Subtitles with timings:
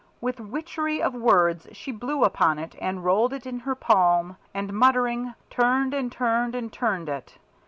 [0.19, 4.73] With witchery of words she blew upon it, and rolled it in her palm, and
[4.73, 7.37] muttering, turned and turned and turned it.